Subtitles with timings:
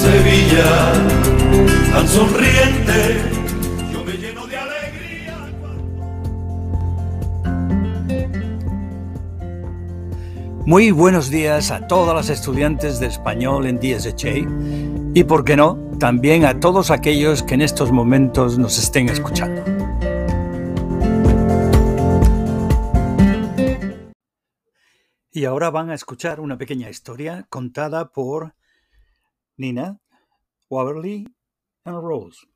[0.00, 0.92] Sevilla
[1.94, 2.59] al sonríe.
[10.66, 15.78] Muy buenos días a todas las estudiantes de español en DSHA y, por qué no,
[15.98, 19.64] también a todos aquellos que en estos momentos nos estén escuchando.
[25.32, 28.54] Y ahora van a escuchar una pequeña historia contada por
[29.56, 29.98] Nina,
[30.68, 31.26] Waverly
[31.86, 32.46] y Rose.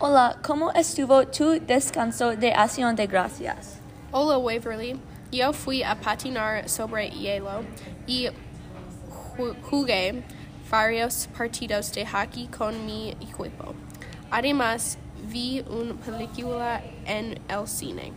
[0.00, 3.85] Hola, ¿cómo estuvo tu descanso de acción de gracias?
[4.18, 4.98] Hola Waverly,
[5.30, 7.66] yo fui a patinar sobre hielo
[8.06, 8.30] y
[9.68, 10.22] jugué
[10.70, 13.74] varios partidos de hockey con mi equipo.
[14.30, 14.96] Además,
[15.30, 18.14] vi una película en el cine.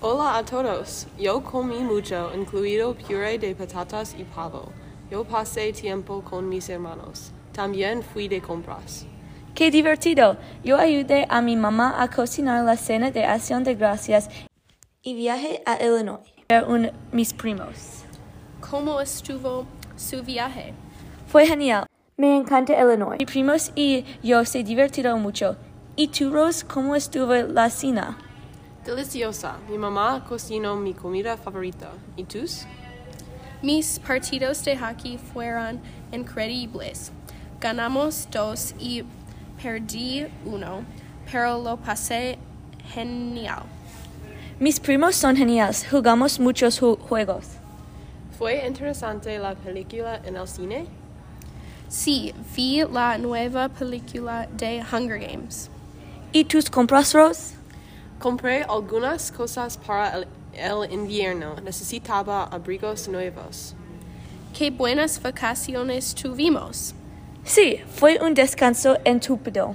[0.00, 4.72] Hola a todos, yo comí mucho, incluido puré de patatas y pavo.
[5.10, 7.30] Yo pasé tiempo con mis hermanos.
[7.52, 9.04] También fui de compras.
[9.54, 10.38] ¡Qué divertido!
[10.64, 14.30] Yo ayudé a mi mamá a cocinar la cena de acción de gracias
[15.04, 16.20] y viajé a Illinois.
[16.66, 18.04] Un, mis primos.
[18.60, 19.66] ¿Cómo estuvo
[19.96, 20.72] su viaje?
[21.26, 21.86] Fue genial.
[22.16, 23.18] Me encanta Illinois.
[23.18, 25.56] Mis primos y yo se divertieron mucho.
[25.94, 28.18] ¿Y tú, Rose, cómo estuvo la cena?
[28.84, 29.58] Deliciosa.
[29.68, 31.90] Mi mamá cocinó mi comida favorita.
[32.16, 32.66] ¿Y tus?
[33.62, 35.80] Mis partidos de hockey fueron
[36.12, 37.12] increíbles.
[37.60, 39.04] Ganamos dos y
[39.62, 40.84] perdí uno,
[41.30, 42.38] pero lo pasé
[42.92, 43.62] genial.
[44.60, 45.84] Mis primos son geniales.
[45.90, 47.46] Jugamos muchos juegos.
[48.38, 50.86] ¿Fue interesante la película en el cine?
[51.88, 55.70] Sí, vi la nueva película de Hunger Games.
[56.32, 57.54] ¿Y tus compras, Rose?
[58.20, 61.56] Compré algunas cosas para el, el invierno.
[61.62, 63.74] Necesitaba abrigos nuevos.
[64.56, 66.94] Qué buenas vacaciones tuvimos.
[67.44, 69.74] Sí, fue un descanso estúpido.